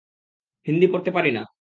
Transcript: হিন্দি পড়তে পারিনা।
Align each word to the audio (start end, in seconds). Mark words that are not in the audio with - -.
হিন্দি 0.67 0.87
পড়তে 0.87 1.09
পারিনা। 1.11 1.41